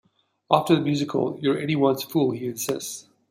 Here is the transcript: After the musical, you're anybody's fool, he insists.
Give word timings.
After 0.49 0.73
the 0.75 0.81
musical, 0.81 1.37
you're 1.43 1.59
anybody's 1.59 2.01
fool, 2.01 2.31
he 2.31 2.47
insists. 2.47 3.07